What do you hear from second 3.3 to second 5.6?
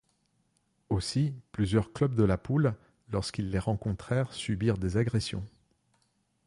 les rencontrèrent, subirent des agressions.